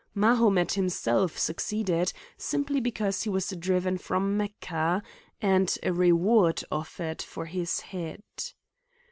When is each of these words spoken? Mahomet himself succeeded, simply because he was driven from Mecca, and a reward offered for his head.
Mahomet 0.15 0.71
himself 0.71 1.37
succeeded, 1.37 2.11
simply 2.35 2.79
because 2.79 3.21
he 3.21 3.29
was 3.29 3.49
driven 3.49 3.99
from 3.99 4.35
Mecca, 4.35 5.03
and 5.39 5.77
a 5.83 5.93
reward 5.93 6.63
offered 6.71 7.21
for 7.21 7.45
his 7.45 7.81
head. 7.81 8.23